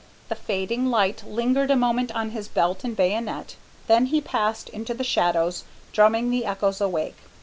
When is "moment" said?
1.75-2.11